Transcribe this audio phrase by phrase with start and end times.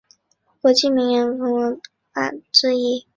[0.61, 1.81] 国际名人录封为亚洲五百
[2.13, 3.07] 大领导者之一。